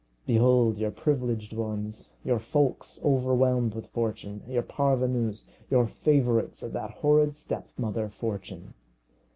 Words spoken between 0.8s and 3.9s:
privileged ones, your folks overwhelmed with